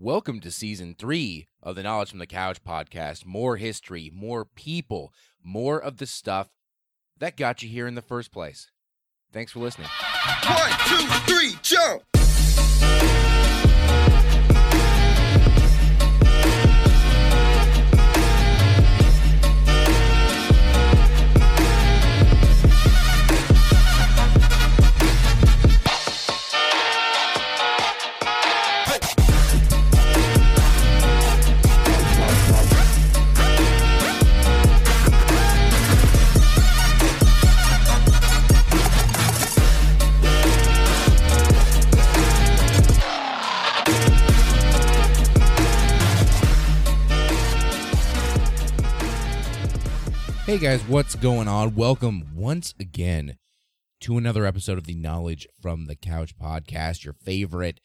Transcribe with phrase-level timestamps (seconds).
[0.00, 3.26] Welcome to season three of the Knowledge from the Couch podcast.
[3.26, 6.50] More history, more people, more of the stuff
[7.18, 8.70] that got you here in the first place.
[9.32, 9.88] Thanks for listening.
[10.46, 13.27] One, two, three, jump!
[50.60, 51.76] Guys, what's going on?
[51.76, 53.38] Welcome once again
[54.00, 57.78] to another episode of the Knowledge from the Couch podcast, your favorite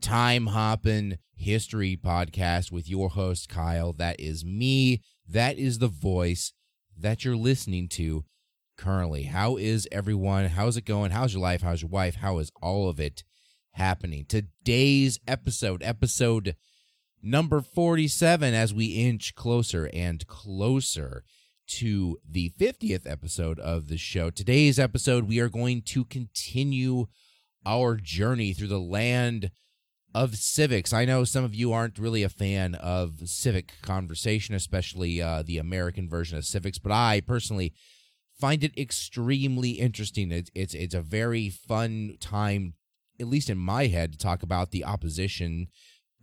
[0.00, 3.92] time hopping history podcast with your host, Kyle.
[3.92, 5.02] That is me.
[5.28, 6.52] That is the voice
[6.96, 8.24] that you're listening to
[8.78, 9.24] currently.
[9.24, 10.46] How is everyone?
[10.46, 11.10] How's it going?
[11.10, 11.62] How's your life?
[11.62, 12.14] How's your wife?
[12.14, 13.24] How is all of it
[13.72, 14.26] happening?
[14.28, 16.54] Today's episode, episode
[17.20, 21.24] number 47, as we inch closer and closer
[21.66, 24.30] to the 50th episode of the show.
[24.30, 27.06] Today's episode, we are going to continue
[27.64, 29.50] our journey through the land
[30.14, 30.92] of civics.
[30.92, 35.58] I know some of you aren't really a fan of civic conversation, especially uh, the
[35.58, 37.74] American version of civics, but I personally
[38.38, 40.30] find it extremely interesting.
[40.30, 42.74] It's, it's it's a very fun time,
[43.20, 45.68] at least in my head, to talk about the opposition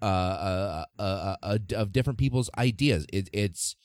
[0.02, 3.06] uh, uh, uh, uh, of different people's ideas.
[3.12, 3.76] It, it's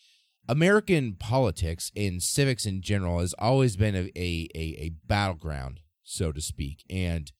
[0.48, 6.40] American politics and civics in general has always been a, a, a, battleground, so to
[6.40, 6.84] speak.
[6.88, 7.30] And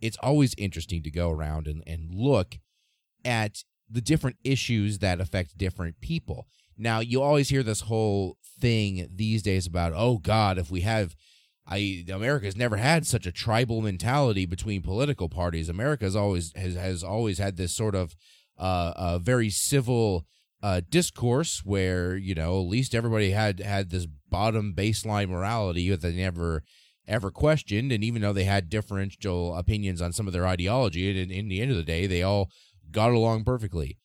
[0.00, 2.58] it's always interesting to go around and, and look
[3.24, 6.46] at the different issues that affect different people.
[6.78, 11.16] Now, you always hear this whole thing these days about, oh God, if we have
[11.66, 15.68] I America's never had such a tribal mentality between political parties.
[15.68, 18.16] America's always has has always had this sort of
[18.58, 20.26] uh, uh very civil
[20.62, 26.02] uh, discourse where you know at least everybody had had this bottom baseline morality that
[26.02, 26.62] they never
[27.06, 27.92] ever questioned.
[27.92, 31.70] And even though they had differential opinions on some of their ideology in the end
[31.70, 32.50] of the day they all
[32.90, 33.98] got along perfectly.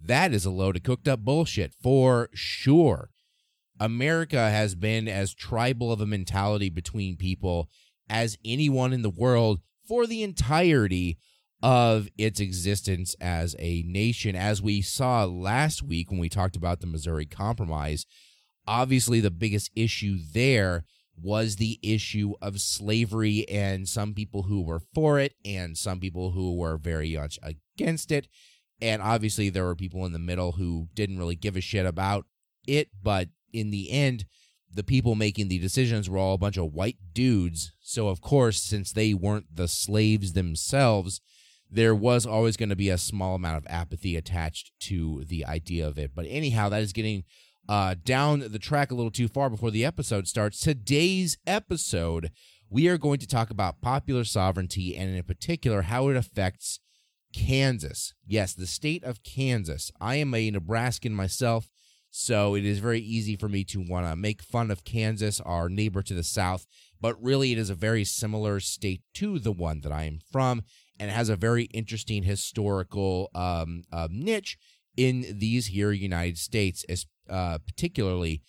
[0.00, 3.10] That is a load of cooked up bullshit for sure.
[3.80, 7.68] America has been as tribal of a mentality between people
[8.08, 11.18] as anyone in the world for the entirety
[11.62, 14.36] of its existence as a nation.
[14.36, 18.06] As we saw last week when we talked about the Missouri Compromise,
[18.66, 20.84] obviously the biggest issue there
[21.20, 26.30] was the issue of slavery and some people who were for it and some people
[26.30, 28.28] who were very much against it.
[28.80, 32.26] And obviously, there were people in the middle who didn't really give a shit about
[32.66, 32.90] it.
[33.02, 34.26] But in the end,
[34.72, 37.72] the people making the decisions were all a bunch of white dudes.
[37.80, 41.20] So, of course, since they weren't the slaves themselves,
[41.70, 45.86] there was always going to be a small amount of apathy attached to the idea
[45.86, 46.12] of it.
[46.14, 47.24] But anyhow, that is getting
[47.68, 50.60] uh, down the track a little too far before the episode starts.
[50.60, 52.30] Today's episode,
[52.70, 56.80] we are going to talk about popular sovereignty and, in particular, how it affects
[57.34, 58.14] Kansas.
[58.26, 59.92] Yes, the state of Kansas.
[60.00, 61.68] I am a Nebraskan myself,
[62.10, 65.68] so it is very easy for me to want to make fun of Kansas, our
[65.68, 66.66] neighbor to the south,
[66.98, 70.62] but really it is a very similar state to the one that I am from
[70.98, 74.58] and it has a very interesting historical um, uh, niche
[74.96, 78.42] in these here United States, as, uh, particularly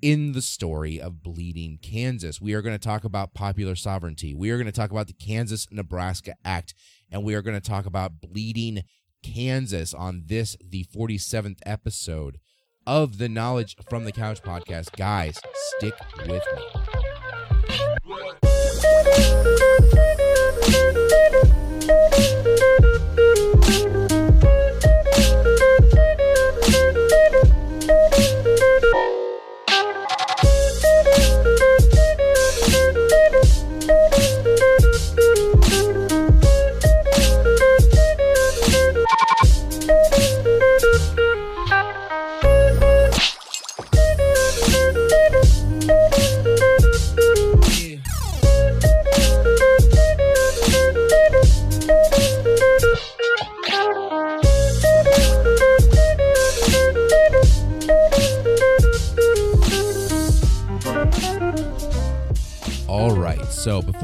[0.00, 2.40] in the story of Bleeding Kansas.
[2.40, 4.34] We are going to talk about popular sovereignty.
[4.34, 6.74] We are going to talk about the Kansas Nebraska Act,
[7.10, 8.84] and we are going to talk about Bleeding
[9.22, 12.38] Kansas on this, the 47th episode
[12.86, 14.96] of the Knowledge from the Couch podcast.
[14.96, 15.38] Guys,
[15.76, 15.94] stick
[16.26, 16.87] with me.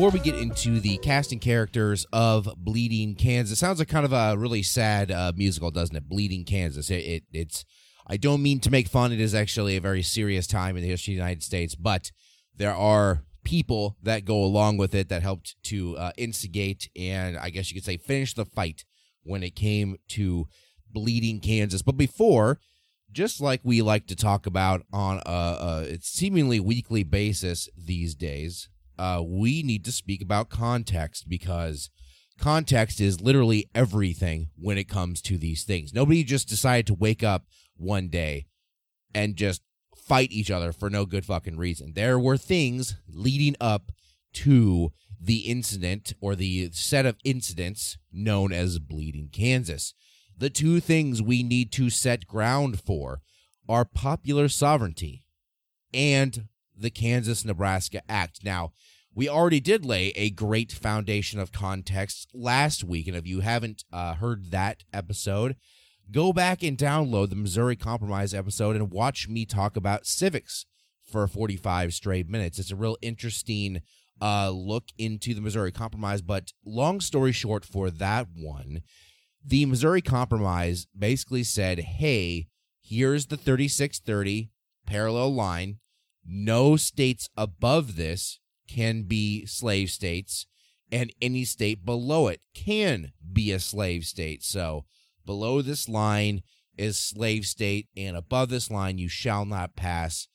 [0.05, 4.37] Before we get into the casting characters of Bleeding Kansas, sounds like kind of a
[4.37, 6.11] really sad uh, musical, doesn't it?
[6.11, 6.91] Bleeding Kansas.
[6.91, 7.65] It, it, it's.
[8.06, 9.12] I don't mean to make fun.
[9.12, 12.12] It is actually a very serious time in the history of the United States, but
[12.55, 17.49] there are people that go along with it that helped to uh, instigate and I
[17.49, 18.85] guess you could say finish the fight
[19.23, 20.49] when it came to
[20.93, 21.81] Bleeding Kansas.
[21.81, 22.59] But before,
[23.11, 25.31] just like we like to talk about on a,
[25.95, 28.69] a seemingly weekly basis these days,
[28.99, 31.91] uh, we need to speak about context because
[32.38, 35.93] context is literally everything when it comes to these things.
[35.93, 37.46] Nobody just decided to wake up
[37.76, 38.46] one day
[39.14, 39.62] and just
[39.96, 41.93] fight each other for no good fucking reason.
[41.94, 43.93] There were things leading up
[44.35, 49.94] to the incident or the set of incidents known as Bleeding Kansas.
[50.37, 53.20] The two things we need to set ground for
[53.69, 55.25] are popular sovereignty
[55.94, 58.44] and the Kansas Nebraska Act.
[58.44, 58.73] Now,
[59.15, 63.85] we already did lay a great foundation of context last week, and if you haven't
[63.93, 65.56] uh, heard that episode,
[66.11, 70.67] go back and download the Missouri Compromise episode and watch me talk about civics
[71.05, 72.59] for 45 straight minutes.
[72.59, 73.82] It's a real interesting
[74.21, 76.23] uh, look into the Missouri Compromise.
[76.23, 78.82] But long story short, for that one,
[79.44, 82.49] the Missouri Compromise basically said, hey,
[82.82, 84.50] here's the 3630
[84.87, 85.79] parallel line.
[86.26, 90.47] No states above this can be slave states,
[90.91, 94.43] and any state below it can be a slave state.
[94.43, 94.87] So
[95.26, 96.43] below this line
[96.76, 100.29] is slave state, and above this line you shall not pass.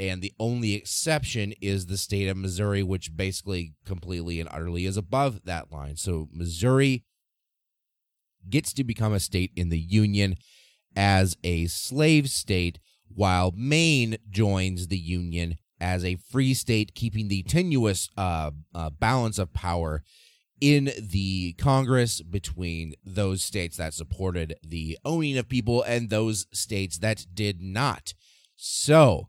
[0.00, 4.96] And the only exception is the state of Missouri, which basically completely and utterly is
[4.96, 5.96] above that line.
[5.96, 7.04] So Missouri
[8.48, 10.36] gets to become a state in the Union
[10.96, 12.78] as a slave state,
[13.14, 19.38] while Maine joins the Union as a free state, keeping the tenuous uh, uh, balance
[19.38, 20.02] of power
[20.60, 26.98] in the Congress between those states that supported the owning of people and those states
[26.98, 28.14] that did not.
[28.56, 29.28] So,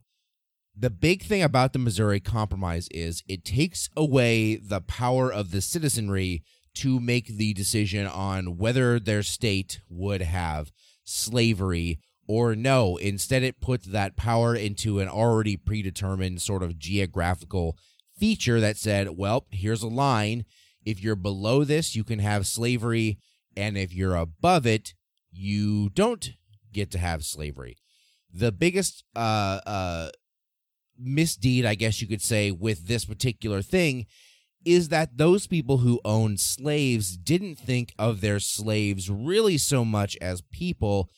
[0.75, 5.61] the big thing about the Missouri Compromise is it takes away the power of the
[5.61, 6.43] citizenry
[6.75, 10.71] to make the decision on whether their state would have
[11.03, 11.99] slavery
[12.29, 12.95] or no.
[12.97, 17.75] Instead, it puts that power into an already predetermined sort of geographical
[18.15, 20.45] feature that said, well, here's a line
[20.85, 23.17] if you're below this, you can have slavery,
[23.57, 24.93] and if you're above it,
[25.31, 26.33] you don't
[26.71, 27.77] get to have slavery.
[28.31, 30.09] The biggest uh, uh,
[30.97, 34.05] misdeed, I guess you could say, with this particular thing
[34.63, 40.15] is that those people who owned slaves didn't think of their slaves really so much
[40.21, 41.09] as people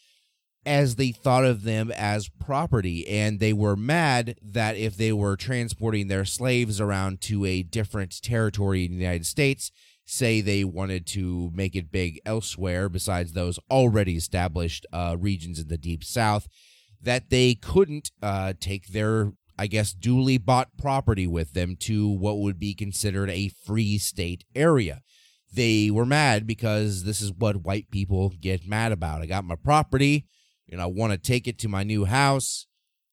[0.66, 3.08] as they thought of them as property.
[3.08, 8.22] And they were mad that if they were transporting their slaves around to a different
[8.22, 9.72] territory in the United States,
[10.06, 15.68] say they wanted to make it big elsewhere besides those already established uh, regions in
[15.68, 16.48] the Deep South,
[17.02, 22.40] that they couldn't uh, take their, I guess, duly bought property with them to what
[22.40, 25.02] would be considered a free state area.
[25.54, 29.22] They were mad because this is what white people get mad about.
[29.22, 30.28] I got my property
[30.72, 32.68] and I want to take it to my new house,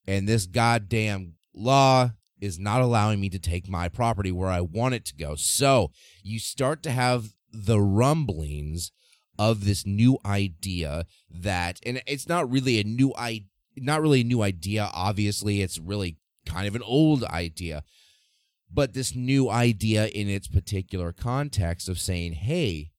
[0.06, 4.94] and this goddamn law is not allowing me to take my property where I want
[4.94, 5.34] it to go.
[5.34, 5.90] So
[6.22, 8.92] you start to have the rumblings
[9.38, 13.46] of this new idea that, and it's not really a new idea.
[13.80, 14.90] Not really a new idea.
[14.92, 17.84] Obviously, it's really kind of an old idea.
[18.68, 22.90] But this new idea in its particular context of saying, hey,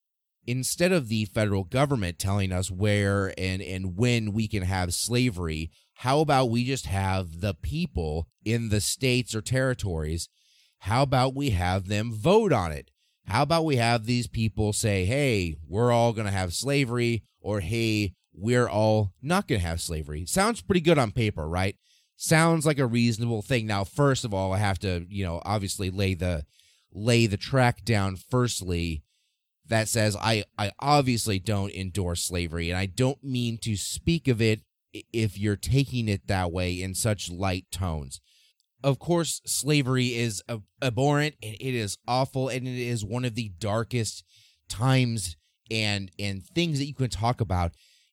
[0.50, 5.70] instead of the federal government telling us where and, and when we can have slavery,
[5.94, 10.28] how about we just have the people in the states or territories?
[10.80, 12.90] How about we have them vote on it?
[13.26, 17.60] How about we have these people say, hey, we're all going to have slavery, or
[17.60, 20.26] hey, we're all not going to have slavery?
[20.26, 21.76] Sounds pretty good on paper, right?
[22.16, 23.68] Sounds like a reasonable thing.
[23.68, 26.44] Now, first of all, I have to, you know, obviously lay the
[26.92, 29.04] lay the track down firstly
[29.70, 34.42] that says I, I obviously don't endorse slavery and I don't mean to speak of
[34.42, 34.60] it
[35.12, 38.20] if you're taking it that way in such light tones.
[38.82, 40.42] Of course, slavery is
[40.82, 44.24] abhorrent and it is awful and it is one of the darkest
[44.68, 45.36] times
[45.70, 47.72] and and things that you can talk about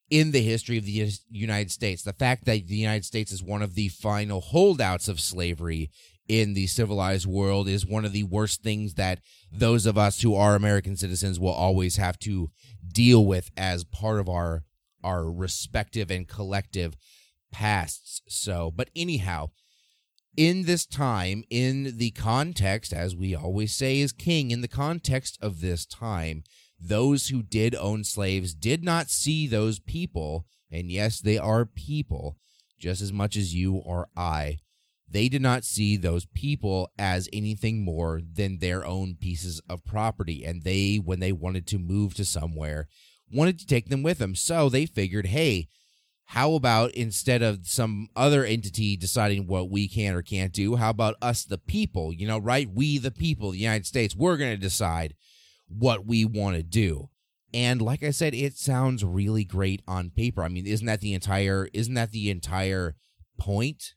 [0.10, 2.04] in the history of the United States.
[2.04, 5.90] The fact that the United States is one of the final holdouts of slavery
[6.28, 9.20] in the civilized world is one of the worst things that
[9.52, 12.50] those of us who are American citizens will always have to
[12.92, 14.64] deal with as part of our
[15.04, 16.98] our respective and collective
[17.52, 18.22] pasts.
[18.28, 19.52] So, but anyhow,
[20.36, 25.38] in this time, in the context, as we always say is king, in the context
[25.42, 26.44] of this time,
[26.80, 32.38] those who did own slaves did not see those people, and yes, they are people,
[32.78, 34.60] just as much as you or I.
[35.10, 40.44] They did not see those people as anything more than their own pieces of property.
[40.44, 42.88] And they, when they wanted to move to somewhere,
[43.32, 44.36] wanted to take them with them.
[44.36, 45.70] So they figured, hey,
[46.32, 50.90] how about instead of some other entity deciding what we can or can't do, how
[50.90, 52.12] about us, the people?
[52.12, 52.70] You know, right?
[52.70, 55.16] We, the people, the United States, we're going to decide
[55.70, 57.10] what we want to do.
[57.54, 60.44] And like I said, it sounds really great on paper.
[60.44, 62.96] I mean, isn't that the entire isn't that the entire
[63.40, 63.94] point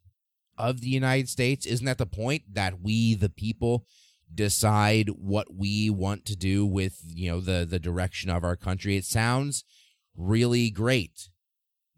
[0.61, 1.67] of the United States?
[1.67, 3.87] Isn't that the point that we the people
[4.33, 8.97] decide what we want to do with, you know, the the direction of our country?
[8.97, 9.65] It sounds
[10.17, 11.29] really great.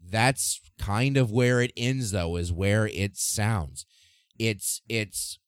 [0.01, 3.85] That's kind of where it ends though, is where it sounds.
[4.39, 5.39] It's it's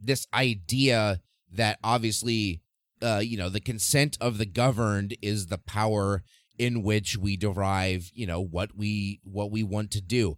[0.00, 2.60] this idea that obviously
[3.02, 6.22] uh, you know the consent of the governed is the power
[6.58, 10.36] in which we derive you know what we what we want to do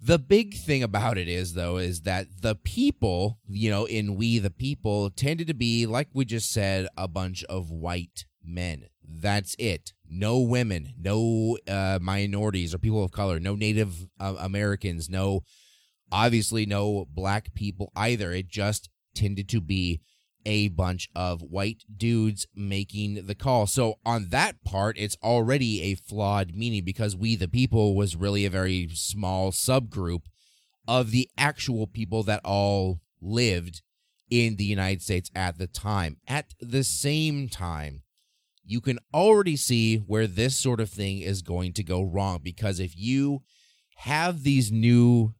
[0.00, 4.38] the big thing about it is though is that the people you know in we
[4.38, 8.86] the people tended to be like we just said a bunch of white men.
[9.02, 9.92] That's it.
[10.08, 15.42] No women no uh, minorities or people of color no native uh, americans no
[16.12, 18.32] obviously no black people either.
[18.32, 20.00] It just tended to be
[20.44, 23.66] a bunch of white dudes making the call.
[23.66, 28.44] So on that part, it's already a flawed meaning because we the people was really
[28.44, 30.22] a very small subgroup
[30.88, 33.82] of the actual people that all lived
[34.30, 36.16] in the United States at the time.
[36.26, 38.02] At the same time,
[38.64, 42.78] you can already see where this sort of thing is going to go wrong because
[42.78, 43.42] if you
[43.96, 45.34] have these new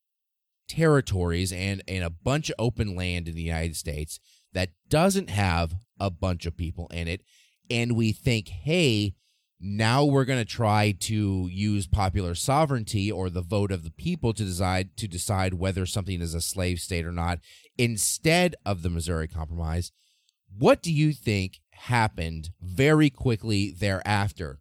[0.68, 4.18] territories and, and a bunch of open land in the United States,
[4.52, 7.22] that doesn't have a bunch of people in it
[7.70, 9.14] and we think hey
[9.62, 14.32] now we're going to try to use popular sovereignty or the vote of the people
[14.32, 17.40] to decide to decide whether something is a slave state or not
[17.76, 19.92] instead of the Missouri Compromise.
[20.58, 24.60] What do you think happened very quickly thereafter?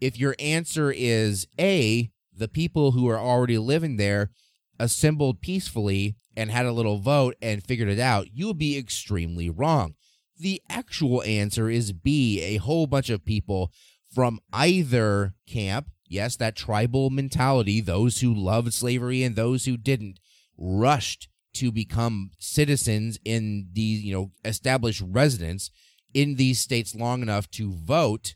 [0.00, 4.30] If your answer is A, the people who are already living there
[4.78, 9.50] assembled peacefully and had a little vote and figured it out, you would be extremely
[9.50, 9.94] wrong.
[10.38, 13.70] The actual answer is B, a whole bunch of people
[14.12, 20.18] from either camp, yes, that tribal mentality, those who loved slavery and those who didn't,
[20.58, 25.70] rushed to become citizens in these, you know, established residents
[26.14, 28.34] in these states long enough to vote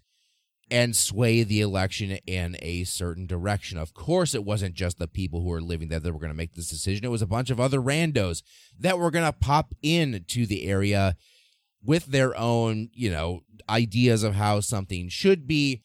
[0.70, 3.78] and sway the election in a certain direction.
[3.78, 6.36] Of course, it wasn't just the people who were living there that were going to
[6.36, 7.04] make this decision.
[7.04, 8.42] It was a bunch of other randos
[8.78, 11.16] that were going to pop in to the area
[11.84, 15.82] with their own, you know, ideas of how something should be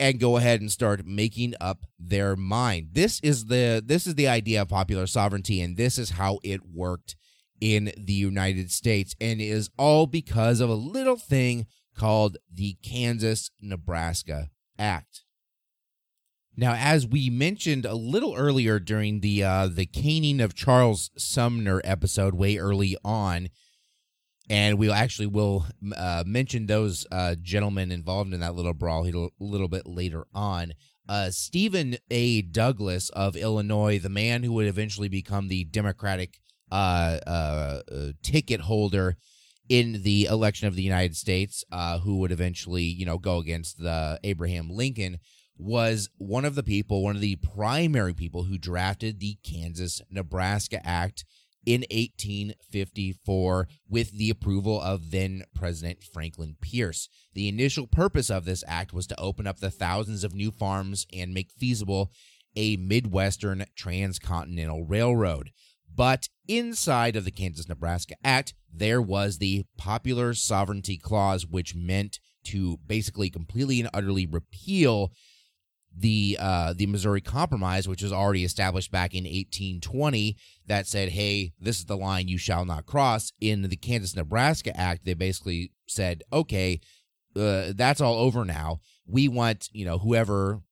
[0.00, 2.88] and go ahead and start making up their mind.
[2.92, 6.62] This is the this is the idea of popular sovereignty and this is how it
[6.66, 7.16] worked
[7.60, 11.66] in the United States and is all because of a little thing
[12.00, 15.24] called the Kansas Nebraska Act.
[16.56, 21.82] Now, as we mentioned a little earlier during the uh, the caning of Charles Sumner
[21.84, 23.50] episode, way early on,
[24.48, 29.28] and we actually will uh, mention those uh, gentlemen involved in that little brawl a
[29.38, 30.72] little bit later on.
[31.06, 32.40] Uh, Stephen A.
[32.40, 36.40] Douglas of Illinois, the man who would eventually become the Democratic
[36.72, 37.82] uh, uh,
[38.22, 39.18] ticket holder
[39.70, 43.78] in the election of the United States, uh, who would eventually, you know, go against
[43.78, 45.20] the Abraham Lincoln,
[45.56, 50.84] was one of the people, one of the primary people who drafted the Kansas Nebraska
[50.84, 51.24] Act
[51.64, 57.08] in 1854 with the approval of then President Franklin Pierce.
[57.34, 61.06] The initial purpose of this act was to open up the thousands of new farms
[61.12, 62.10] and make feasible
[62.56, 65.52] a Midwestern transcontinental railroad.
[65.94, 72.20] But inside of the Kansas Nebraska Act, there was the Popular Sovereignty Clause, which meant
[72.44, 75.12] to basically completely and utterly repeal
[75.96, 81.52] the uh, the Missouri Compromise, which was already established back in 1820, that said, "Hey,
[81.58, 85.72] this is the line you shall not cross." In the Kansas Nebraska Act, they basically
[85.86, 86.80] said, "Okay,
[87.34, 88.80] uh, that's all over now.
[89.06, 90.62] We want you know whoever,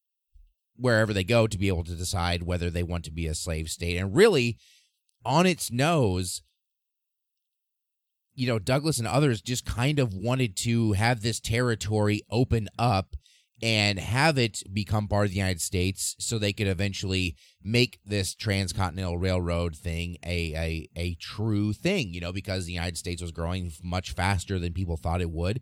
[0.76, 3.68] wherever they go, to be able to decide whether they want to be a slave
[3.68, 4.56] state." And really,
[5.28, 6.42] on its nose,
[8.34, 13.14] you know, Douglas and others just kind of wanted to have this territory open up
[13.60, 18.34] and have it become part of the United States so they could eventually make this
[18.34, 23.32] transcontinental railroad thing a, a a true thing, you know, because the United States was
[23.32, 25.60] growing much faster than people thought it would.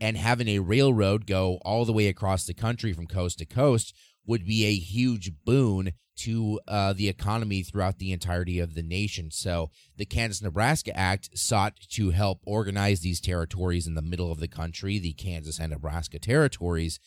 [0.00, 3.94] And having a railroad go all the way across the country from coast to coast
[4.26, 9.30] would be a huge boon to uh, the economy throughout the entirety of the nation.
[9.30, 14.40] So the Kansas Nebraska Act sought to help organize these territories in the middle of
[14.40, 16.98] the country, the Kansas and Nebraska territories,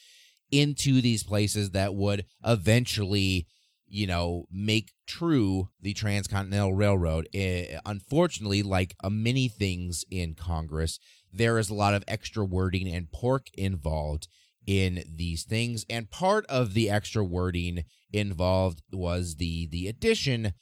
[0.51, 3.47] into these places that would eventually
[3.89, 10.99] you know make true the transcontinental railroad uh, unfortunately like uh, many things in congress
[11.31, 14.27] there is a lot of extra wording and pork involved
[14.67, 15.85] in these things.
[15.89, 20.53] And part of the extra wording involved was the the addition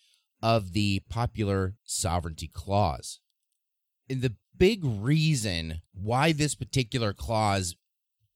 [0.42, 3.20] of the popular sovereignty clause.
[4.10, 7.76] And the big reason why this particular clause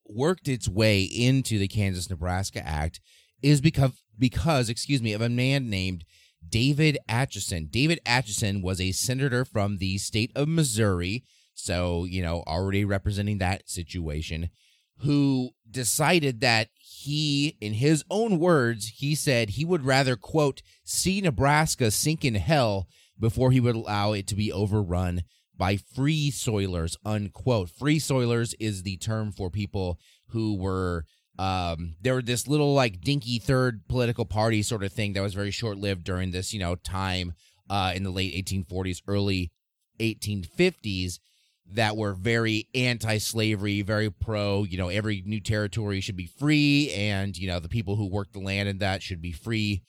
[0.06, 3.00] worked its way into the Kansas Nebraska Act
[3.42, 6.04] is because because excuse me of a man named
[6.46, 7.68] David Atchison.
[7.70, 11.24] David Atchison was a senator from the state of Missouri,
[11.54, 14.50] so you know already representing that situation,
[15.02, 21.20] who decided that he, in his own words, he said he would rather quote see
[21.20, 22.86] Nebraska sink in hell
[23.18, 25.22] before he would allow it to be overrun
[25.56, 27.70] by free soilers, unquote.
[27.70, 31.04] Free soilers is the term for people who were
[31.38, 35.34] um there were this little like dinky third political party sort of thing that was
[35.34, 37.34] very short lived during this, you know, time
[37.68, 39.52] uh in the late 1840s, early
[40.00, 41.18] 1850s
[41.72, 47.36] that were very anti-slavery, very pro, you know, every new territory should be free and,
[47.36, 49.82] you know, the people who work the land and that should be free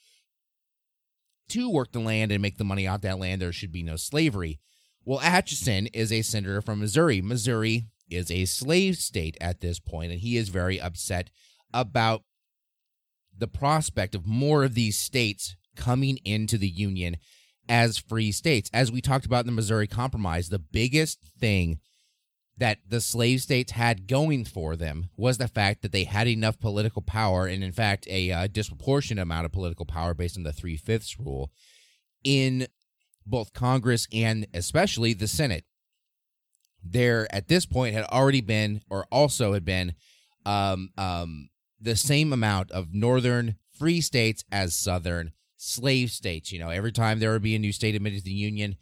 [1.48, 3.42] to work the land and make the money off that land.
[3.42, 4.60] There should be no slavery.
[5.04, 7.20] Well, Atchison is a senator from Missouri.
[7.20, 11.30] Missouri is a slave state at this point, and he is very upset
[11.74, 12.22] about
[13.36, 17.16] the prospect of more of these states coming into the Union
[17.72, 18.68] as free states.
[18.74, 21.78] As we talked about in the Missouri Compromise, the biggest thing
[22.58, 26.60] that the slave states had going for them was the fact that they had enough
[26.60, 30.52] political power, and in fact, a uh, disproportionate amount of political power based on the
[30.52, 31.50] three fifths rule
[32.22, 32.66] in
[33.24, 35.64] both Congress and especially the Senate.
[36.84, 39.94] There, at this point, had already been, or also had been,
[40.44, 41.48] um, um,
[41.80, 45.32] the same amount of northern free states as southern
[45.62, 46.52] slave states.
[46.52, 48.76] You know, every time there would be a new state admitted to the Union,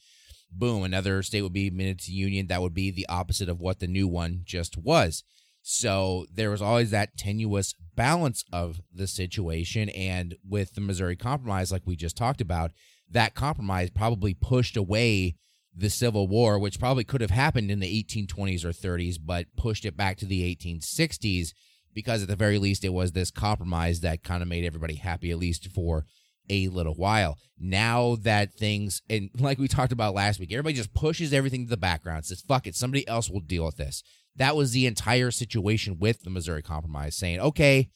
[0.51, 2.47] boom, another state would be admitted to the Union.
[2.47, 5.23] That would be the opposite of what the new one just was.
[5.63, 9.91] So there was always that tenuous balance of the situation.
[9.91, 12.73] And with the Missouri Compromise, like we just talked about,
[13.11, 15.37] that compromise probably pushed away
[15.77, 19.85] the Civil War, which probably could have happened in the 1820s or 30s, but pushed
[19.85, 21.53] it back to the 1860s
[21.93, 25.31] because, at the very least, it was this compromise that kind of made everybody happy,
[25.31, 26.07] at least for
[26.51, 27.39] a little while.
[27.59, 31.71] Now that things, and like we talked about last week, everybody just pushes everything to
[31.71, 34.03] the background, says, fuck it, somebody else will deal with this.
[34.37, 37.91] That was the entire situation with the Missouri Compromise, saying, okay,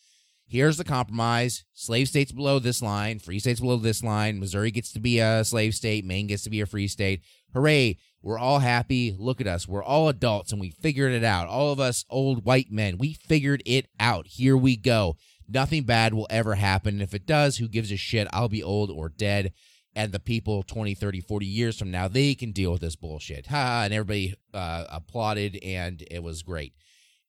[0.46, 1.64] here's the compromise.
[1.72, 4.38] Slave states below this line, free states below this line.
[4.38, 7.22] Missouri gets to be a slave state, Maine gets to be a free state.
[7.54, 9.14] Hooray, we're all happy.
[9.16, 9.68] Look at us.
[9.68, 11.46] We're all adults and we figured it out.
[11.46, 14.26] All of us old white men, we figured it out.
[14.26, 15.16] Here we go.
[15.48, 17.00] Nothing bad will ever happen.
[17.00, 18.28] If it does, who gives a shit?
[18.32, 19.52] I'll be old or dead.
[19.96, 23.46] And the people 20, 30, 40 years from now, they can deal with this bullshit.
[23.46, 23.82] Ha!
[23.84, 26.74] And everybody uh, applauded and it was great.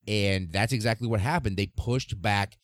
[0.07, 1.57] And that's exactly what happened.
[1.57, 2.57] They pushed back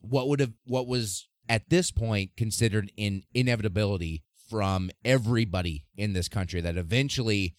[0.00, 6.28] what would have what was at this point considered an inevitability from everybody in this
[6.28, 7.54] country that eventually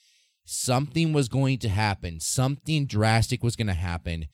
[0.45, 4.25] something was going to happen something drastic was going to happen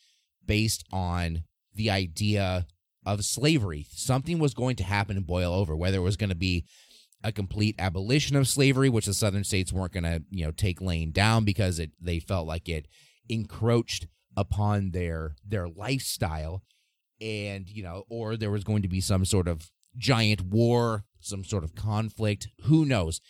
[0.45, 2.67] based on the idea
[3.06, 6.36] of slavery something was going to happen and boil over whether it was going to
[6.36, 6.66] be
[7.24, 10.82] a complete abolition of slavery which the southern states weren't going to you know take
[10.82, 12.88] laying down because it they felt like it
[13.30, 16.63] encroached upon their their lifestyle.
[17.22, 21.44] And you know or there was going to be some sort of giant war some
[21.44, 23.22] sort of conflict who knows?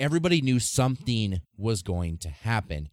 [0.00, 2.88] Everybody knew something was going to happen.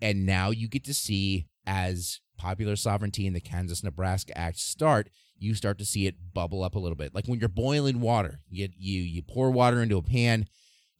[0.00, 5.10] And now you get to see as popular sovereignty and the Kansas Nebraska Act start
[5.38, 8.40] you start to see it bubble up a little bit like when you're boiling water
[8.48, 10.46] you you you pour water into a pan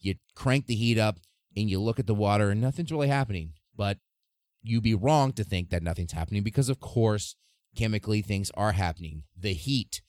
[0.00, 1.18] you crank the heat up
[1.56, 3.98] and you look at the water and nothing's really happening but
[4.62, 7.36] you'd be wrong to think that nothing's happening because of course
[7.74, 9.24] chemically things are happening.
[9.38, 10.00] The heat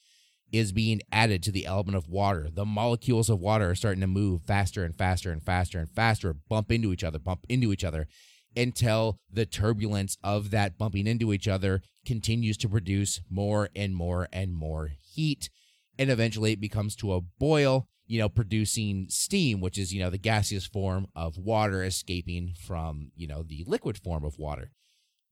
[0.51, 2.49] is being added to the element of water.
[2.51, 6.33] The molecules of water are starting to move faster and faster and faster and faster,
[6.33, 8.07] bump into each other, bump into each other.
[8.55, 14.27] Until the turbulence of that bumping into each other continues to produce more and more
[14.31, 15.49] and more heat.
[15.97, 20.09] And eventually it becomes to a boil, you know, producing steam, which is, you know,
[20.09, 24.71] the gaseous form of water escaping from, you know, the liquid form of water.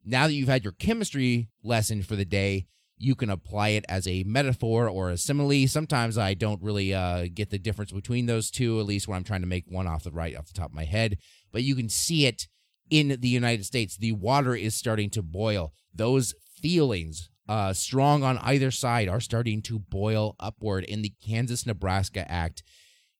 [0.05, 2.65] Now that you've had your chemistry lesson for the day,
[2.97, 5.67] you can apply it as a metaphor or a simile.
[5.67, 9.23] Sometimes I don't really uh, get the difference between those two, at least when I'm
[9.23, 11.17] trying to make one off the right off the top of my head.
[11.51, 12.47] But you can see it
[12.89, 13.97] in the United States.
[13.97, 15.73] The water is starting to boil.
[15.93, 20.85] Those feelings, uh, strong on either side, are starting to boil upward.
[20.89, 22.63] And the Kansas Nebraska Act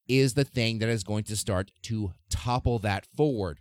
[0.08, 3.60] is the thing that is going to start to topple that forward.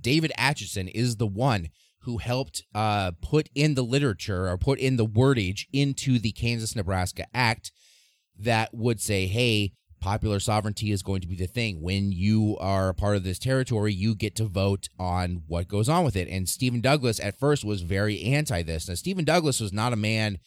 [0.00, 1.68] David Atchison is the one
[2.00, 6.76] who helped uh, put in the literature or put in the wordage into the Kansas
[6.76, 7.72] Nebraska Act
[8.38, 11.80] that would say, hey, popular sovereignty is going to be the thing.
[11.80, 15.88] When you are a part of this territory, you get to vote on what goes
[15.88, 16.28] on with it.
[16.28, 18.88] And Stephen Douglas at first was very anti this.
[18.88, 20.38] Now, Stephen Douglas was not a man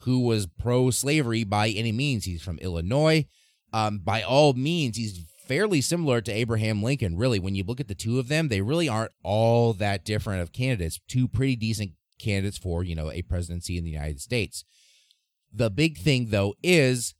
[0.00, 2.24] who was pro slavery by any means.
[2.24, 3.26] He's from Illinois.
[3.72, 7.38] Um, by all means, he's fairly similar to Abraham Lincoln, really.
[7.38, 10.52] When you look at the two of them, they really aren't all that different of
[10.52, 11.00] candidates.
[11.08, 14.64] Two pretty decent candidates for, you know, a presidency in the United States.
[15.52, 17.14] The big thing, though, is,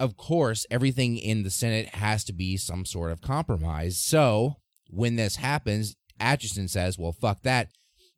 [0.00, 3.98] of course, everything in the Senate has to be some sort of compromise.
[3.98, 4.56] So
[4.88, 7.68] when this happens, Atchison says, well, fuck that.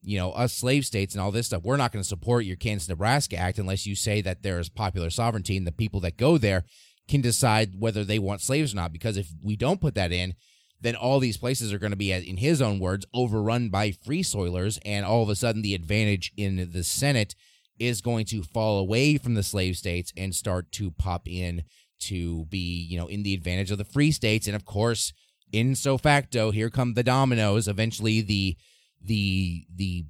[0.02, 2.56] You know, us slave states and all this stuff, we're not going to support your
[2.56, 6.16] Kansas Nebraska Act unless you say that there is popular sovereignty and the people that
[6.16, 6.64] go there
[7.08, 8.92] can decide whether they want slaves or not.
[8.92, 10.34] Because if we don't put that in,
[10.80, 14.22] then all these places are going to be, in his own words, overrun by free
[14.22, 17.34] soilers, and all of a sudden the advantage in the Senate
[17.78, 21.62] is going to fall away from the slave states and start to pop in
[21.98, 24.46] to be, you know, in the advantage of the free states.
[24.46, 25.12] And of course,
[25.52, 27.68] in so facto, here come the dominoes.
[27.68, 28.56] Eventually, the
[29.00, 30.04] the the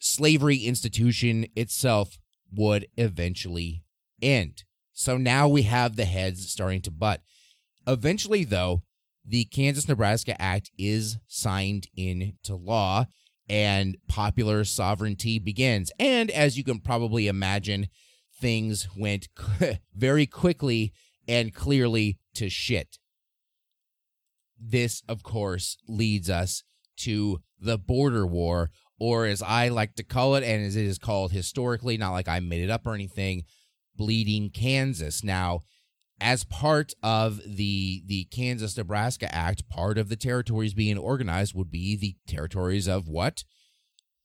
[0.00, 2.18] slavery institution itself
[2.52, 3.84] would eventually
[4.22, 4.64] end.
[4.92, 7.22] So now we have the heads starting to butt.
[7.86, 8.82] Eventually, though,
[9.24, 13.06] the Kansas Nebraska Act is signed into law
[13.48, 15.90] and popular sovereignty begins.
[15.98, 17.88] And as you can probably imagine,
[18.40, 19.28] things went
[19.94, 20.92] very quickly
[21.26, 22.98] and clearly to shit.
[24.58, 26.62] This, of course, leads us
[26.98, 30.98] to the border war, or as I like to call it, and as it is
[30.98, 33.44] called historically, not like I made it up or anything,
[33.96, 35.22] Bleeding Kansas.
[35.22, 35.62] Now,
[36.20, 41.70] as part of the the Kansas Nebraska Act, part of the territories being organized would
[41.70, 43.44] be the territories of what?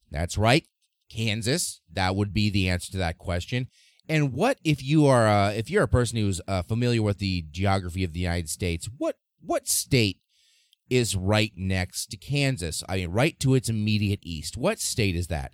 [0.09, 0.65] That's right,
[1.09, 1.81] Kansas.
[1.91, 3.67] That would be the answer to that question.
[4.09, 7.45] And what if you are uh, if you're a person who's uh, familiar with the
[7.51, 8.89] geography of the United States?
[8.97, 10.19] What what state
[10.89, 12.83] is right next to Kansas?
[12.89, 14.57] I mean, right to its immediate east.
[14.57, 15.53] What state is that?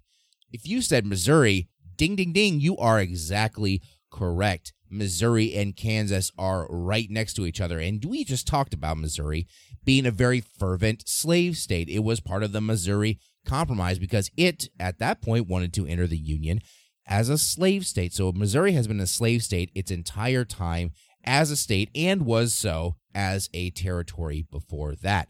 [0.51, 4.73] If you said Missouri, ding ding ding, you are exactly correct.
[4.89, 7.79] Missouri and Kansas are right next to each other.
[7.79, 9.47] And we just talked about Missouri
[9.83, 11.89] being a very fervent slave state.
[11.89, 16.07] It was part of the Missouri Compromise because it, at that point, wanted to enter
[16.07, 16.61] the Union
[17.07, 18.13] as a slave state.
[18.13, 20.91] So Missouri has been a slave state its entire time
[21.23, 25.29] as a state and was so as a territory before that.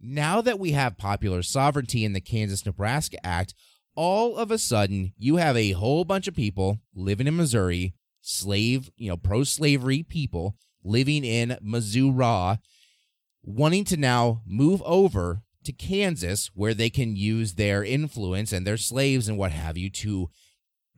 [0.00, 3.54] Now that we have popular sovereignty in the Kansas Nebraska Act,
[3.94, 7.94] all of a sudden you have a whole bunch of people living in Missouri
[8.30, 12.58] slave, you know, pro slavery people living in Missouri
[13.42, 18.76] wanting to now move over to Kansas where they can use their influence and their
[18.76, 20.28] slaves and what have you to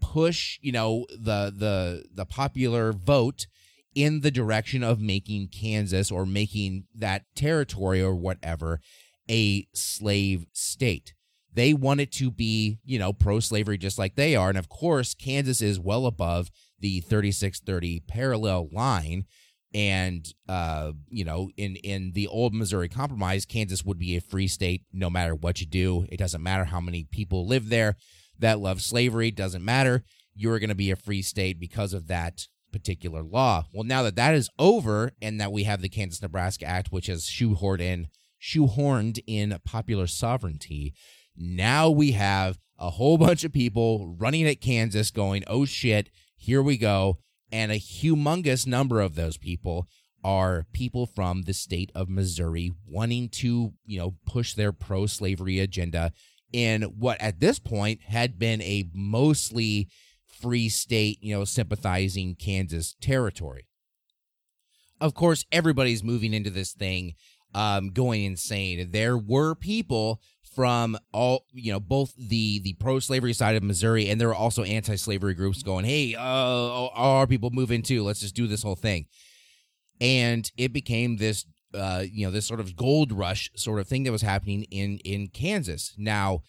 [0.00, 3.46] push, you know, the the the popular vote
[3.94, 8.80] in the direction of making Kansas or making that territory or whatever
[9.28, 11.14] a slave state.
[11.54, 14.48] They want it to be, you know, pro slavery just like they are.
[14.48, 16.50] And of course, Kansas is well above
[16.82, 19.24] the 3630 parallel line.
[19.74, 24.46] And uh, you know in in the old missouri compromise kansas would be a free
[24.46, 26.04] state no matter what you do.
[26.10, 27.96] It doesn't matter how many people live there
[28.38, 29.30] that love slavery.
[29.30, 30.04] Doesn't matter.
[30.34, 33.64] You're going to be a free state because of that particular law.
[33.72, 37.06] Well now that that is over and that we have the kansas nebraska act which
[37.06, 38.08] has shoehorned in
[38.42, 40.94] shoehorned in popular sovereignty
[41.36, 46.10] now we have a whole bunch of people running at kansas going oh shit
[46.42, 47.18] here we go.
[47.52, 49.86] And a humongous number of those people
[50.24, 55.60] are people from the state of Missouri wanting to, you know, push their pro slavery
[55.60, 56.12] agenda
[56.52, 59.88] in what at this point had been a mostly
[60.26, 63.68] free state, you know, sympathizing Kansas territory.
[65.00, 67.14] Of course, everybody's moving into this thing
[67.54, 68.90] um, going insane.
[68.90, 70.20] There were people
[70.54, 74.34] from all you know both the the pro slavery side of Missouri and there were
[74.34, 78.02] also anti slavery groups going, hey, uh, our people move in too.
[78.02, 79.06] Let's just do this whole thing,
[80.00, 84.02] and it became this uh, you know this sort of gold rush sort of thing
[84.04, 85.94] that was happening in in Kansas.
[85.96, 86.42] Now,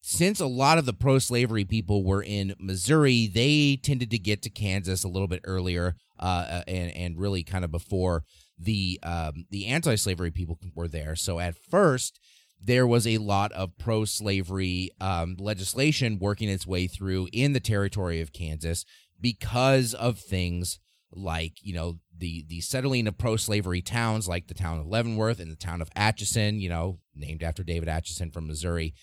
[0.00, 4.42] since a lot of the pro slavery people were in Missouri, they tended to get
[4.42, 8.24] to Kansas a little bit earlier, uh, and and really kind of before
[8.58, 11.16] the um, the anti slavery people were there.
[11.16, 12.20] So at first
[12.62, 17.60] there was a lot of pro slavery um, legislation working its way through in the
[17.60, 18.84] territory of Kansas
[19.20, 20.78] because of things
[21.12, 25.40] like you know the the settling of pro slavery towns like the town of Leavenworth
[25.40, 28.94] and the town of Atchison, you know, named after David Atchison from Missouri.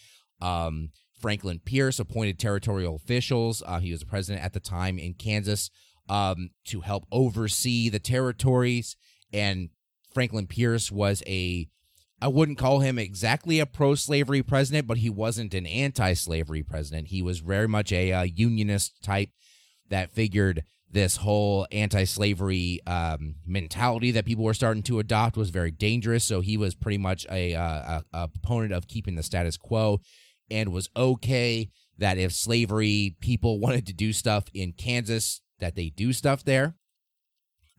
[0.41, 0.89] Um,
[1.19, 3.63] Franklin Pierce appointed territorial officials.
[3.65, 5.69] Uh, he was the president at the time in Kansas
[6.09, 8.97] um, to help oversee the territories.
[9.31, 9.69] And
[10.13, 11.69] Franklin Pierce was a
[12.23, 16.63] I wouldn't call him exactly a pro slavery president, but he wasn't an anti slavery
[16.63, 17.09] president.
[17.09, 19.29] He was very much a, uh, unionist type
[19.89, 25.49] that figured this whole anti slavery um, mentality that people were starting to adopt was
[25.49, 26.23] very dangerous.
[26.23, 29.99] So he was pretty much a, uh, a, a of keeping the status quo
[30.49, 35.89] and was okay that if slavery people wanted to do stuff in Kansas, that they
[35.89, 36.75] do stuff there.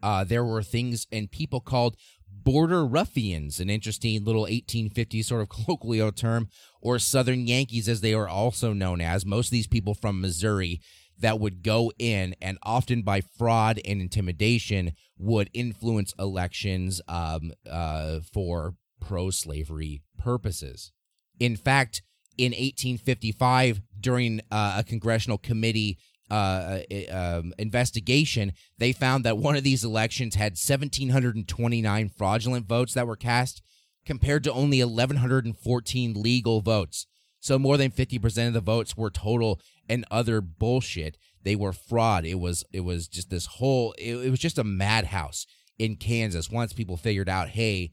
[0.03, 1.97] Uh, there were things and people called
[2.45, 6.49] border ruffians, an interesting little 1850s sort of colloquial term,
[6.81, 9.27] or Southern Yankees, as they are also known as.
[9.27, 10.81] Most of these people from Missouri
[11.19, 18.21] that would go in and often by fraud and intimidation would influence elections um, uh,
[18.33, 20.93] for pro slavery purposes.
[21.39, 22.03] In fact,
[22.37, 25.99] in 1855, during uh, a congressional committee
[26.31, 33.07] uh, um, investigation, they found that one of these elections had 1,729 fraudulent votes that
[33.07, 33.63] were cast
[34.07, 37.07] compared to only 1,114 legal votes.
[37.41, 41.19] So more than 50% of the votes were total and other bullshit.
[41.43, 42.25] They were fraud.
[42.25, 45.47] It was it was just this whole it, it was just a madhouse
[45.79, 47.93] in Kansas once people figured out, hey,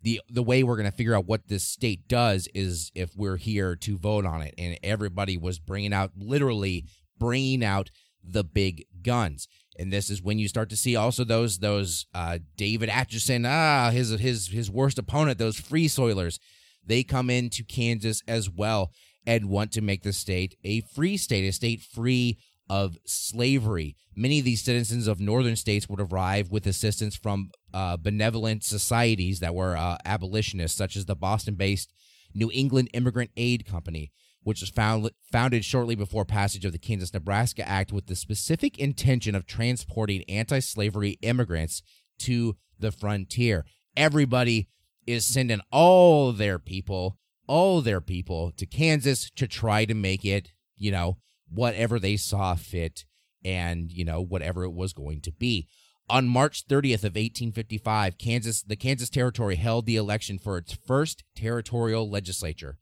[0.00, 3.38] the the way we're going to figure out what this state does is if we're
[3.38, 6.84] here to vote on it and everybody was bringing out literally
[7.24, 7.90] bringing out
[8.22, 9.48] the big guns.
[9.78, 13.90] And this is when you start to see also those those uh, David Atchison, ah,
[13.90, 16.38] his his his worst opponent, those free soilers.
[16.86, 18.92] They come into Kansas as well
[19.26, 22.36] and want to make the state a free state, a state free
[22.68, 23.96] of slavery.
[24.14, 29.40] Many of these citizens of northern states would arrive with assistance from uh, benevolent societies
[29.40, 31.90] that were uh, abolitionists, such as the Boston based
[32.34, 34.12] New England Immigrant Aid Company
[34.44, 38.78] which was found, founded shortly before passage of the Kansas Nebraska Act with the specific
[38.78, 41.82] intention of transporting anti slavery immigrants
[42.20, 43.64] to the frontier.
[43.96, 44.68] Everybody
[45.06, 50.52] is sending all their people, all their people to Kansas to try to make it,
[50.76, 51.18] you know,
[51.50, 53.04] whatever they saw fit
[53.44, 55.68] and, you know, whatever it was going to be.
[56.08, 61.24] On March 30th of 1855, Kansas, the Kansas Territory held the election for its first
[61.34, 62.76] territorial legislature.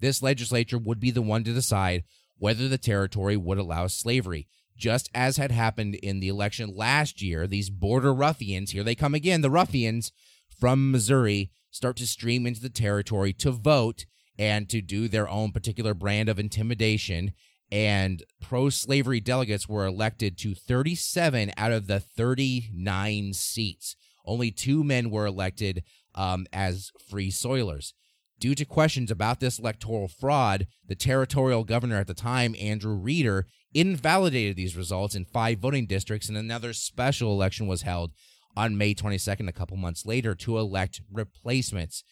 [0.00, 2.04] This legislature would be the one to decide
[2.38, 4.48] whether the territory would allow slavery.
[4.76, 9.14] Just as had happened in the election last year, these border ruffians, here they come
[9.14, 10.12] again, the ruffians
[10.58, 14.06] from Missouri, start to stream into the territory to vote
[14.38, 17.32] and to do their own particular brand of intimidation.
[17.70, 23.96] And pro slavery delegates were elected to 37 out of the 39 seats.
[24.24, 25.82] Only two men were elected
[26.14, 27.92] um, as free soilers.
[28.40, 33.46] Due to questions about this electoral fraud, the territorial governor at the time, Andrew Reeder,
[33.74, 38.12] invalidated these results in five voting districts, and another special election was held
[38.56, 42.04] on May 22nd, a couple months later, to elect replacements.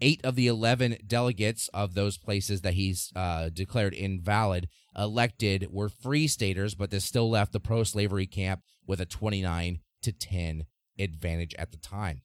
[0.00, 5.88] Eight of the 11 delegates of those places that he's uh, declared invalid elected were
[5.88, 10.64] free staters, but this still left the pro slavery camp with a 29 to 10
[10.98, 12.22] advantage at the time.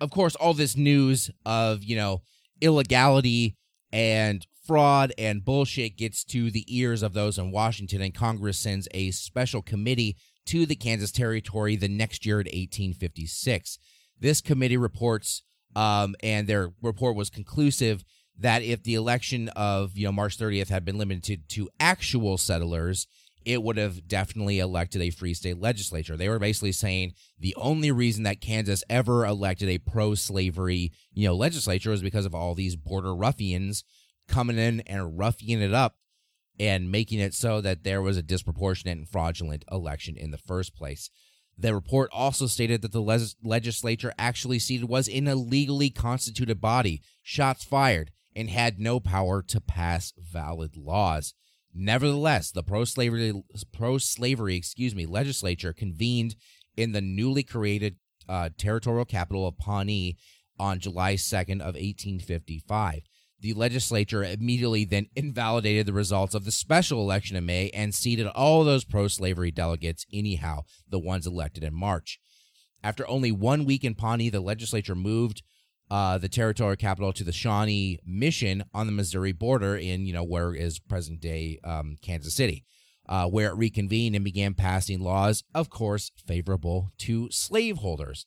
[0.00, 2.22] Of course, all this news of, you know,
[2.64, 3.56] illegality
[3.92, 8.88] and fraud and bullshit gets to the ears of those in Washington, and Congress sends
[8.92, 13.78] a special committee to the Kansas Territory the next year in 1856.
[14.18, 15.42] This committee reports,
[15.76, 18.04] um, and their report was conclusive
[18.38, 23.06] that if the election of you know March 30th had been limited to actual settlers,
[23.44, 26.16] it would have definitely elected a free state legislature.
[26.16, 31.34] They were basically saying the only reason that Kansas ever elected a pro-slavery, you know,
[31.34, 33.84] legislature was because of all these border ruffians
[34.28, 35.96] coming in and roughing it up
[36.58, 40.74] and making it so that there was a disproportionate and fraudulent election in the first
[40.74, 41.10] place.
[41.58, 47.02] The report also stated that the legislature actually seated was in a legally constituted body.
[47.22, 48.10] Shots fired.
[48.36, 51.34] and had no power to pass valid laws.
[51.74, 56.36] Nevertheless, the pro-slavery pro-slavery, excuse me, legislature convened
[56.76, 57.96] in the newly created
[58.28, 60.16] uh, territorial capital of Pawnee
[60.58, 63.02] on July 2nd of 1855.
[63.40, 68.28] The legislature immediately then invalidated the results of the special election in May and seated
[68.28, 72.20] all those pro-slavery delegates anyhow, the ones elected in March.
[72.82, 75.42] After only one week in Pawnee, the legislature moved
[75.90, 80.24] uh, the territorial capital to the Shawnee Mission on the Missouri border in, you know,
[80.24, 82.64] where is present day um, Kansas City,
[83.08, 88.26] uh, where it reconvened and began passing laws, of course, favorable to slaveholders.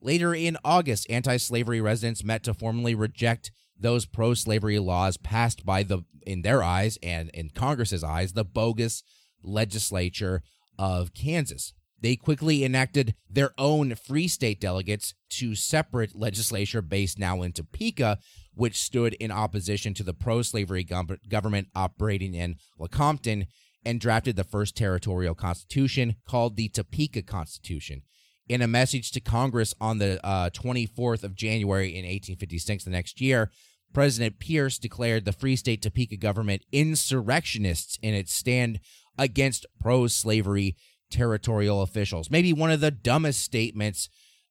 [0.00, 5.64] Later in August, anti slavery residents met to formally reject those pro slavery laws passed
[5.64, 9.02] by the, in their eyes and in Congress's eyes, the bogus
[9.42, 10.42] legislature
[10.78, 11.74] of Kansas.
[12.04, 18.18] They quickly enacted their own free state delegates to separate legislature based now in Topeka,
[18.52, 23.46] which stood in opposition to the pro slavery government operating in Lecompton,
[23.86, 28.02] and drafted the first territorial constitution called the Topeka Constitution.
[28.50, 33.18] In a message to Congress on the uh, 24th of January in 1856, the next
[33.22, 33.50] year,
[33.94, 38.80] President Pierce declared the Free State Topeka government insurrectionists in its stand
[39.16, 40.76] against pro slavery
[41.14, 42.30] territorial officials.
[42.30, 44.08] Maybe one of the dumbest statements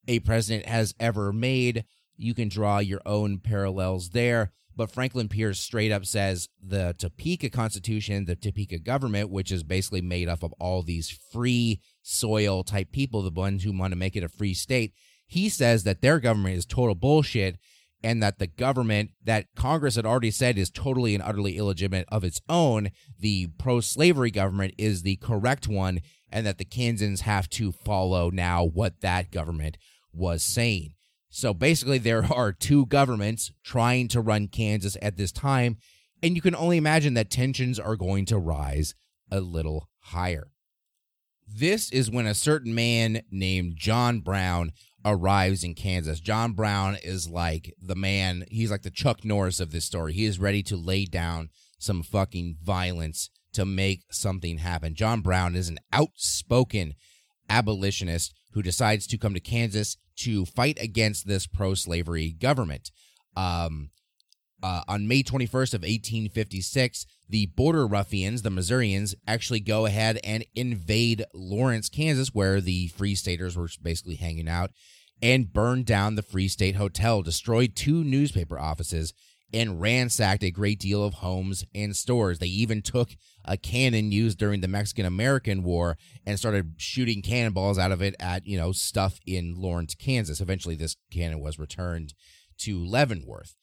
[0.08, 1.84] a president has ever made.
[2.16, 4.52] You can draw your own parallels there.
[4.76, 10.00] But Franklin Pierce straight up says the Topeka Constitution, the Topeka government, which is basically
[10.00, 14.16] made up of all these free soil type people, the ones who want to make
[14.16, 14.92] it a free state,
[15.26, 17.56] he says that their government is total bullshit
[18.02, 22.22] and that the government that Congress had already said is totally and utterly illegitimate of
[22.22, 26.00] its own, the pro slavery government, is the correct one,
[26.34, 29.78] and that the Kansans have to follow now what that government
[30.12, 30.94] was saying.
[31.30, 35.78] So basically, there are two governments trying to run Kansas at this time,
[36.22, 38.96] and you can only imagine that tensions are going to rise
[39.30, 40.48] a little higher.
[41.46, 44.72] This is when a certain man named John Brown
[45.04, 46.18] arrives in Kansas.
[46.18, 50.14] John Brown is like the man, he's like the Chuck Norris of this story.
[50.14, 54.94] He is ready to lay down some fucking violence to make something happen.
[54.94, 56.94] John Brown is an outspoken
[57.48, 62.90] abolitionist who decides to come to Kansas to fight against this pro slavery government.
[63.36, 63.90] Um,
[64.62, 70.44] uh, on May 21st of 1856, the border ruffians, the Missourians, actually go ahead and
[70.54, 74.70] invade Lawrence, Kansas, where the Free Staters were basically hanging out,
[75.20, 79.12] and burned down the Free State Hotel, destroyed two newspaper offices,
[79.54, 82.40] and ransacked a great deal of homes and stores.
[82.40, 83.10] They even took
[83.44, 88.16] a cannon used during the Mexican American War and started shooting cannonballs out of it
[88.18, 90.40] at, you know, stuff in Lawrence, Kansas.
[90.40, 92.14] Eventually, this cannon was returned
[92.58, 93.54] to Leavenworth.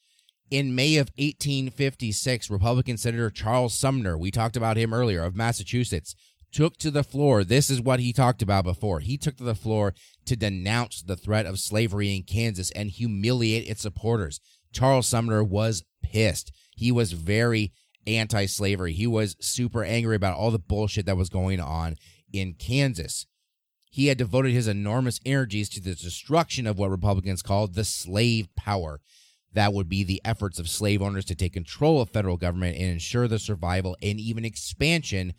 [0.50, 6.14] In May of 1856, Republican Senator Charles Sumner, we talked about him earlier, of Massachusetts,
[6.52, 7.42] took to the floor.
[7.42, 9.00] This is what he talked about before.
[9.00, 9.94] He took to the floor
[10.26, 14.40] to denounce the threat of slavery in Kansas and humiliate its supporters.
[14.72, 16.52] Charles Sumner was pissed.
[16.74, 17.72] He was very
[18.06, 18.92] anti slavery.
[18.92, 21.96] He was super angry about all the bullshit that was going on
[22.32, 23.26] in Kansas.
[23.90, 28.48] He had devoted his enormous energies to the destruction of what Republicans called the slave
[28.56, 29.00] power.
[29.52, 32.86] That would be the efforts of slave owners to take control of federal government and
[32.86, 35.34] ensure the survival and even expansion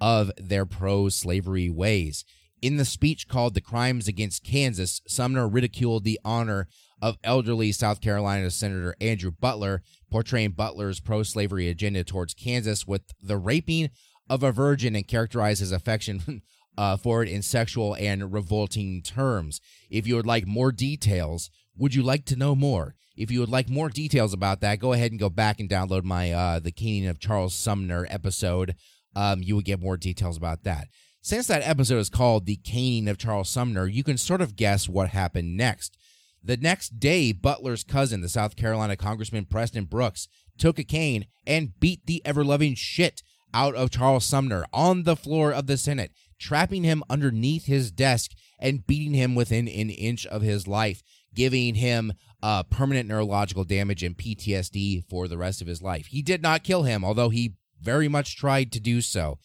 [0.00, 2.26] of their pro slavery ways.
[2.64, 6.66] In the speech called The Crimes Against Kansas, Sumner ridiculed the honor
[7.02, 13.02] of elderly South Carolina Senator Andrew Butler, portraying Butler's pro slavery agenda towards Kansas with
[13.20, 13.90] the raping
[14.30, 16.40] of a virgin and characterized his affection
[16.78, 19.60] uh, for it in sexual and revolting terms.
[19.90, 22.94] If you would like more details, would you like to know more?
[23.14, 26.04] If you would like more details about that, go ahead and go back and download
[26.04, 28.74] my uh, The Caning of Charles Sumner episode.
[29.14, 30.88] Um, you would get more details about that.
[31.24, 34.90] Since that episode is called The Caning of Charles Sumner, you can sort of guess
[34.90, 35.96] what happened next.
[36.42, 41.80] The next day, Butler's cousin, the South Carolina Congressman Preston Brooks, took a cane and
[41.80, 43.22] beat the ever loving shit
[43.54, 48.32] out of Charles Sumner on the floor of the Senate, trapping him underneath his desk
[48.58, 51.02] and beating him within an inch of his life,
[51.34, 56.08] giving him uh, permanent neurological damage and PTSD for the rest of his life.
[56.08, 59.38] He did not kill him, although he very much tried to do so.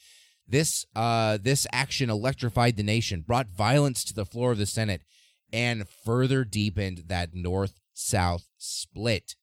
[0.49, 5.03] This uh, this action electrified the nation, brought violence to the floor of the Senate,
[5.53, 9.35] and further deepened that north south split.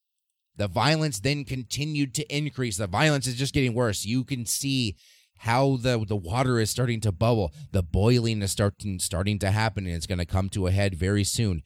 [0.56, 2.76] The violence then continued to increase.
[2.76, 4.04] The violence is just getting worse.
[4.04, 4.96] You can see
[5.38, 7.52] how the the water is starting to bubble.
[7.70, 10.94] The boiling is starting starting to happen, and it's going to come to a head
[10.94, 11.62] very soon.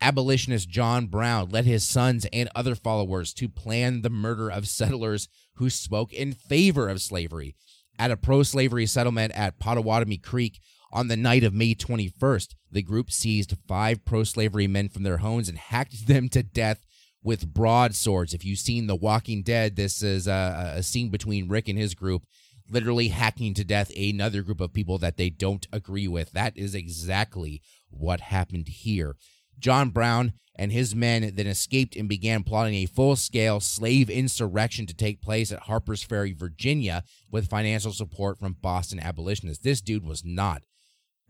[0.00, 5.28] Abolitionist John Brown led his sons and other followers to plan the murder of settlers
[5.54, 7.54] who spoke in favor of slavery.
[7.98, 10.60] At a pro slavery settlement at Pottawatomie Creek
[10.92, 15.18] on the night of May 21st, the group seized five pro slavery men from their
[15.18, 16.84] homes and hacked them to death
[17.22, 18.34] with broadswords.
[18.34, 21.94] If you've seen The Walking Dead, this is a, a scene between Rick and his
[21.94, 22.24] group
[22.70, 26.32] literally hacking to death another group of people that they don't agree with.
[26.32, 29.16] That is exactly what happened here.
[29.58, 34.86] John Brown and his men then escaped and began plotting a full scale slave insurrection
[34.86, 39.64] to take place at Harper's Ferry, Virginia, with financial support from Boston abolitionists.
[39.64, 40.62] This dude was not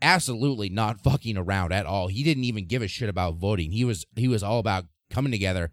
[0.01, 2.07] absolutely not fucking around at all.
[2.07, 3.71] He didn't even give a shit about voting.
[3.71, 5.71] He was he was all about coming together,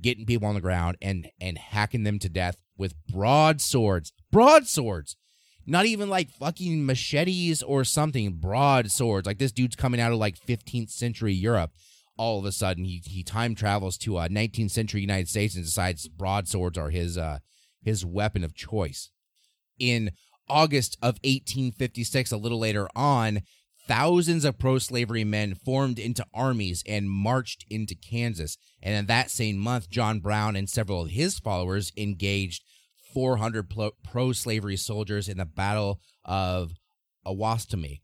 [0.00, 4.12] getting people on the ground and and hacking them to death with broadswords.
[4.30, 5.16] Broadswords.
[5.70, 8.32] Not even like fucking machetes or something.
[8.32, 9.26] Broadswords.
[9.26, 11.72] Like this dude's coming out of like 15th century Europe.
[12.16, 15.64] All of a sudden, he he time travels to uh, 19th century United States and
[15.64, 17.38] decides broadswords are his uh
[17.82, 19.10] his weapon of choice.
[19.78, 20.12] In
[20.48, 23.42] August of 1856, a little later on,
[23.86, 28.56] thousands of pro slavery men formed into armies and marched into Kansas.
[28.82, 32.64] And in that same month, John Brown and several of his followers engaged
[33.12, 33.70] 400
[34.02, 36.72] pro slavery soldiers in the Battle of
[37.26, 38.00] Osawatomie.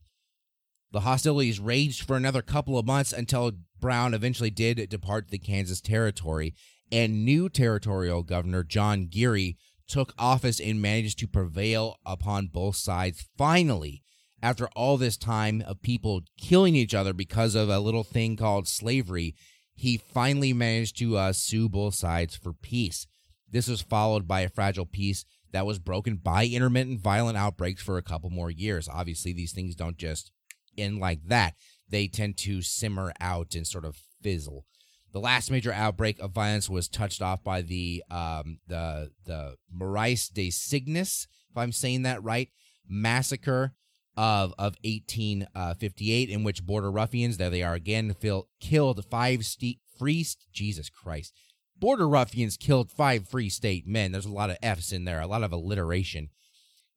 [0.92, 5.80] The hostilities raged for another couple of months until Brown eventually did depart the Kansas
[5.80, 6.55] Territory,
[6.92, 9.57] and new territorial governor John Geary
[9.88, 14.05] took office and managed to prevail upon both sides finally
[14.44, 18.68] after all this time of people killing each other because of a little thing called
[18.68, 19.34] slavery,
[19.74, 23.07] he finally managed to uh, sue both sides for peace.
[23.55, 27.96] This was followed by a fragile peace that was broken by intermittent violent outbreaks for
[27.96, 28.88] a couple more years.
[28.92, 30.32] Obviously, these things don't just
[30.76, 31.55] end like that,
[31.88, 34.66] they tend to simmer out and sort of fizzle.
[35.12, 40.18] The last major outbreak of violence was touched off by the um, the the Marais
[40.34, 42.48] de Cygnus, if I'm saying that right,
[42.88, 43.74] massacre
[44.16, 48.16] of of 1858, in which border ruffians, there they are again,
[48.59, 50.26] killed five st- free.
[50.52, 51.32] Jesus Christ,
[51.79, 54.12] border ruffians killed five free state men.
[54.12, 56.31] There's a lot of F's in there, a lot of alliteration.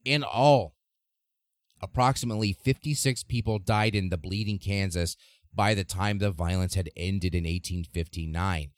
[0.05, 0.75] In all,
[1.81, 5.17] approximately 56 people died in the Bleeding Kansas
[5.53, 8.71] by the time the violence had ended in 1859.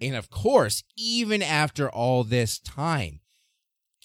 [0.00, 3.20] And of course, even after all this time,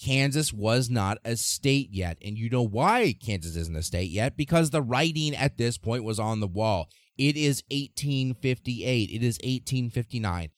[0.01, 2.17] Kansas was not a state yet.
[2.23, 4.35] And you know why Kansas isn't a state yet?
[4.35, 6.89] Because the writing at this point was on the wall.
[7.17, 9.09] It is 1858.
[9.09, 10.49] It is 1859.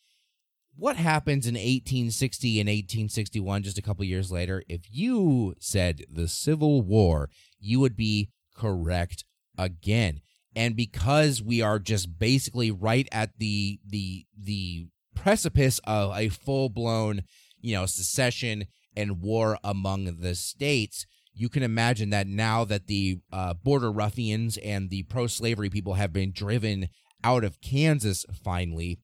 [0.76, 4.64] What happens in 1860 and 1861, just a couple years later?
[4.68, 9.24] If you said the Civil War, you would be correct
[9.58, 10.22] again.
[10.56, 16.70] And because we are just basically right at the the the precipice of a full
[16.70, 17.24] blown,
[17.62, 18.66] you know, secession
[18.96, 24.58] and war among the states, you can imagine that now that the uh, border ruffians
[24.58, 26.90] and the pro slavery people have been driven
[27.24, 29.00] out of Kansas finally,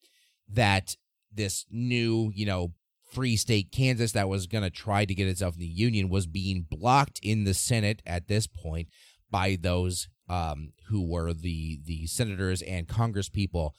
[0.47, 0.95] that
[1.33, 2.73] this new, you know,
[3.11, 6.27] free state Kansas that was going to try to get itself in the Union was
[6.27, 8.87] being blocked in the Senate at this point
[9.31, 13.71] by those um, who were the the senators and congresspeople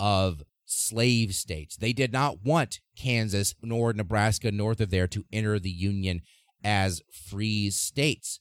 [0.00, 1.76] of slave states.
[1.76, 6.22] They did not want Kansas nor Nebraska north of there to enter the Union
[6.62, 8.40] as free states.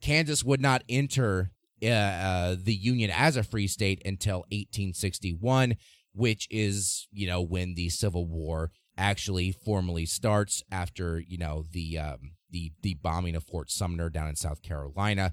[0.00, 1.50] Kansas would not enter
[1.82, 5.76] uh, uh, the Union as a free state until 1861,
[6.16, 11.98] which is, you know, when the Civil War actually formally starts after, you know, the
[11.98, 15.32] um, the the bombing of Fort Sumner down in South Carolina.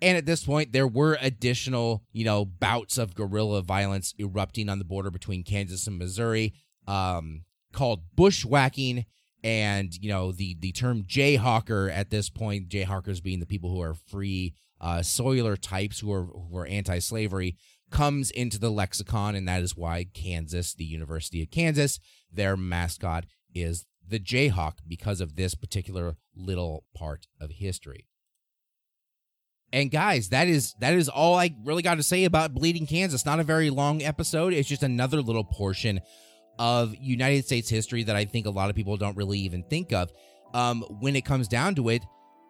[0.00, 4.78] And at this point, there were additional, you know, bouts of guerrilla violence erupting on
[4.78, 6.54] the border between Kansas and Missouri,
[6.86, 9.04] um, called bushwhacking.
[9.44, 13.80] And you know the the term Jayhawker at this point, Jayhawkers being the people who
[13.80, 17.56] are free uh, soiler types who are who are anti-slavery,
[17.90, 21.98] comes into the lexicon, and that is why Kansas, the University of Kansas,
[22.32, 23.24] their mascot
[23.54, 28.06] is the Jayhawk because of this particular little part of history.
[29.72, 33.26] And guys, that is that is all I really got to say about Bleeding Kansas.
[33.26, 34.54] Not a very long episode.
[34.54, 36.00] It's just another little portion
[36.58, 39.92] of United States history that I think a lot of people don't really even think
[39.92, 40.10] of.
[40.54, 42.02] Um, when it comes down to it,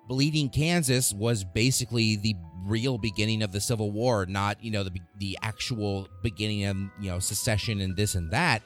[0.09, 2.35] Bleeding Kansas was basically the
[2.65, 7.11] real beginning of the Civil War, not you know the the actual beginning of you
[7.11, 8.63] know secession and this and that,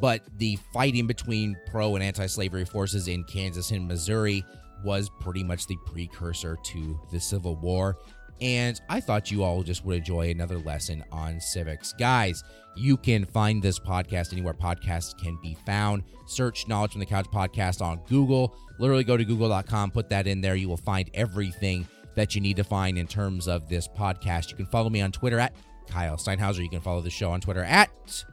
[0.00, 4.44] but the fighting between pro and anti-slavery forces in Kansas and Missouri
[4.84, 7.98] was pretty much the precursor to the Civil War.
[8.40, 11.92] And I thought you all just would enjoy another lesson on civics.
[11.92, 12.42] Guys,
[12.76, 16.02] you can find this podcast anywhere podcasts can be found.
[16.26, 18.54] Search Knowledge from the Couch podcast on Google.
[18.78, 20.54] Literally go to google.com, put that in there.
[20.54, 24.50] You will find everything that you need to find in terms of this podcast.
[24.50, 25.54] You can follow me on Twitter at
[25.88, 26.62] Kyle Steinhauser.
[26.62, 28.24] You can follow the show on Twitter at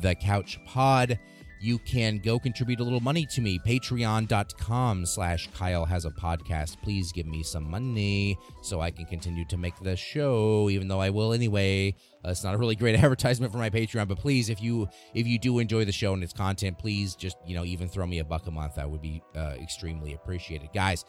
[0.00, 1.18] The Couch Pod
[1.60, 3.58] you can go contribute a little money to me.
[3.58, 6.80] Patreon.com slash kyle has a podcast.
[6.82, 11.00] Please give me some money so i can continue to make the show even though
[11.00, 11.94] i will anyway.
[12.24, 15.26] Uh, it's not a really great advertisement for my patreon but please if you if
[15.26, 18.18] you do enjoy the show and its content please just you know even throw me
[18.18, 18.76] a buck a month.
[18.76, 20.70] That would be uh, extremely appreciated.
[20.74, 21.04] Guys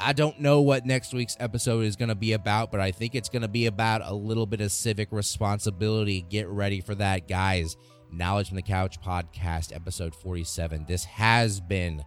[0.00, 3.16] I don't know what next week's episode is going to be about, but I think
[3.16, 6.22] it's going to be about a little bit of civic responsibility.
[6.22, 7.76] Get ready for that, guys.
[8.10, 10.86] Knowledge from the Couch podcast, episode 47.
[10.88, 12.02] This has been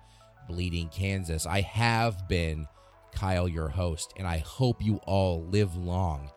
[0.47, 1.45] Bleeding Kansas.
[1.45, 2.67] I have been
[3.13, 6.31] Kyle, your host, and I hope you all live long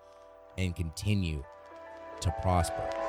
[0.59, 1.43] and continue
[2.21, 3.04] to prosper.